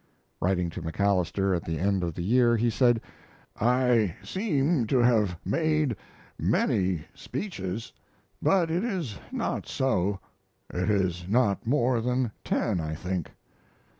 Writing 0.41 0.67
to 0.71 0.81
MacAlister 0.81 1.53
at 1.55 1.63
the 1.63 1.77
end 1.77 2.01
of 2.03 2.15
the 2.15 2.23
year, 2.23 2.57
he 2.57 2.71
said, 2.71 2.99
"I 3.59 4.15
seem 4.23 4.87
to 4.87 4.97
have 4.97 5.37
made 5.45 5.95
many 6.39 7.05
speeches, 7.13 7.93
but 8.41 8.71
it 8.71 8.83
is 8.83 9.19
not 9.31 9.67
so. 9.67 10.19
It 10.73 10.89
is 10.89 11.27
not 11.27 11.67
more 11.67 12.01
than 12.01 12.31
ten, 12.43 12.79
I 12.81 12.95
think." 12.95 13.29